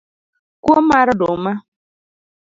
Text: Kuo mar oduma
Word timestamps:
Kuo 0.63 0.77
mar 0.87 1.07
oduma 1.13 1.51